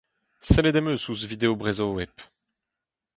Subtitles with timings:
[0.49, 2.13] Sellet em eus ouzh video Brezhoweb.